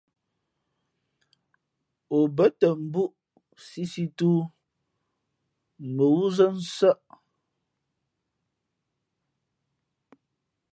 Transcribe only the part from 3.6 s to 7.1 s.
sīsī tōō mα wúzά nsάʼ.